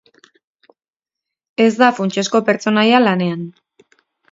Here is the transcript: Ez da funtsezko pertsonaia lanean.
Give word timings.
Ez 1.67 1.69
da 1.83 1.91
funtsezko 1.99 2.43
pertsonaia 2.51 3.05
lanean. 3.07 3.47